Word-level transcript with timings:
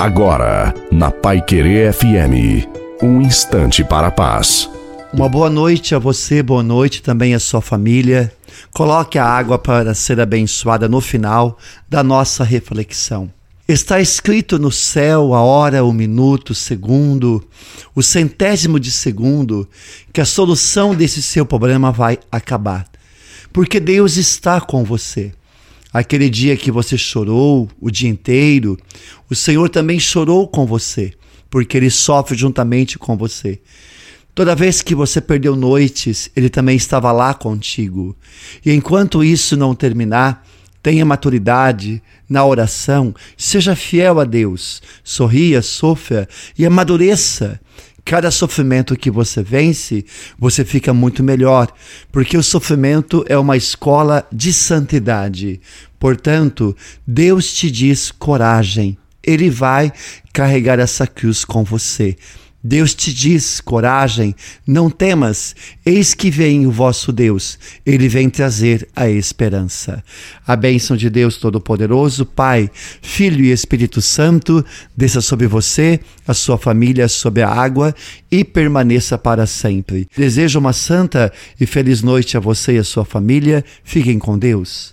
Agora, 0.00 0.72
na 0.90 1.10
Pai 1.10 1.42
Querer 1.42 1.92
FM, 1.92 2.66
um 3.02 3.20
instante 3.20 3.84
para 3.84 4.06
a 4.06 4.10
paz. 4.10 4.66
Uma 5.12 5.28
boa 5.28 5.50
noite 5.50 5.94
a 5.94 5.98
você, 5.98 6.42
boa 6.42 6.62
noite 6.62 7.02
também 7.02 7.34
à 7.34 7.38
sua 7.38 7.60
família. 7.60 8.32
Coloque 8.72 9.18
a 9.18 9.26
água 9.26 9.58
para 9.58 9.92
ser 9.92 10.18
abençoada 10.18 10.88
no 10.88 11.02
final 11.02 11.58
da 11.86 12.02
nossa 12.02 12.42
reflexão. 12.42 13.30
Está 13.68 14.00
escrito 14.00 14.58
no 14.58 14.72
céu 14.72 15.34
a 15.34 15.42
hora, 15.42 15.84
o 15.84 15.92
minuto, 15.92 16.50
o 16.50 16.54
segundo, 16.54 17.46
o 17.94 18.02
centésimo 18.02 18.80
de 18.80 18.90
segundo, 18.90 19.68
que 20.14 20.22
a 20.22 20.24
solução 20.24 20.94
desse 20.94 21.20
seu 21.20 21.44
problema 21.44 21.92
vai 21.92 22.18
acabar. 22.32 22.86
Porque 23.52 23.78
Deus 23.78 24.16
está 24.16 24.62
com 24.62 24.82
você. 24.82 25.30
Aquele 25.92 26.30
dia 26.30 26.56
que 26.56 26.70
você 26.70 26.96
chorou 26.96 27.68
o 27.80 27.90
dia 27.90 28.08
inteiro, 28.08 28.78
o 29.28 29.34
Senhor 29.34 29.68
também 29.68 29.98
chorou 29.98 30.46
com 30.46 30.64
você, 30.64 31.12
porque 31.48 31.76
Ele 31.76 31.90
sofre 31.90 32.36
juntamente 32.36 32.96
com 32.96 33.16
você. 33.16 33.60
Toda 34.32 34.54
vez 34.54 34.80
que 34.82 34.94
você 34.94 35.20
perdeu 35.20 35.56
noites, 35.56 36.30
Ele 36.36 36.48
também 36.48 36.76
estava 36.76 37.10
lá 37.10 37.34
contigo. 37.34 38.16
E 38.64 38.72
enquanto 38.72 39.24
isso 39.24 39.56
não 39.56 39.74
terminar, 39.74 40.46
tenha 40.82 41.04
maturidade 41.04 42.02
na 42.28 42.44
oração, 42.44 43.14
seja 43.36 43.76
fiel 43.76 44.20
a 44.20 44.24
Deus, 44.24 44.82
sorria, 45.02 45.62
sofra 45.62 46.28
e 46.58 46.64
amadureça 46.64 47.60
Cada 48.04 48.30
sofrimento 48.30 48.96
que 48.96 49.10
você 49.10 49.42
vence, 49.42 50.04
você 50.38 50.64
fica 50.64 50.92
muito 50.92 51.22
melhor, 51.22 51.72
porque 52.10 52.36
o 52.36 52.42
sofrimento 52.42 53.24
é 53.28 53.38
uma 53.38 53.56
escola 53.56 54.26
de 54.32 54.52
santidade. 54.52 55.60
Portanto, 55.98 56.76
Deus 57.06 57.52
te 57.52 57.70
diz 57.70 58.10
coragem. 58.10 58.96
Ele 59.22 59.50
vai 59.50 59.92
carregar 60.32 60.78
essa 60.78 61.06
cruz 61.06 61.44
com 61.44 61.62
você. 61.62 62.16
Deus 62.62 62.94
te 62.94 63.12
diz: 63.12 63.60
coragem, 63.60 64.34
não 64.66 64.90
temas, 64.90 65.54
eis 65.84 66.14
que 66.14 66.30
vem 66.30 66.66
o 66.66 66.70
vosso 66.70 67.12
Deus, 67.12 67.58
ele 67.84 68.08
vem 68.08 68.28
trazer 68.28 68.88
a 68.94 69.08
esperança. 69.08 70.04
A 70.46 70.54
bênção 70.54 70.96
de 70.96 71.08
Deus 71.08 71.36
Todo-Poderoso, 71.36 72.26
Pai, 72.26 72.70
Filho 73.00 73.44
e 73.44 73.50
Espírito 73.50 74.02
Santo, 74.02 74.64
desça 74.96 75.20
sobre 75.20 75.46
você, 75.46 76.00
a 76.26 76.34
sua 76.34 76.58
família, 76.58 77.08
sobre 77.08 77.42
a 77.42 77.48
água 77.48 77.94
e 78.30 78.44
permaneça 78.44 79.16
para 79.16 79.46
sempre. 79.46 80.06
Desejo 80.16 80.58
uma 80.58 80.72
santa 80.72 81.32
e 81.60 81.66
feliz 81.66 82.02
noite 82.02 82.36
a 82.36 82.40
você 82.40 82.74
e 82.74 82.78
a 82.78 82.84
sua 82.84 83.04
família. 83.04 83.64
Fiquem 83.82 84.18
com 84.18 84.38
Deus. 84.38 84.88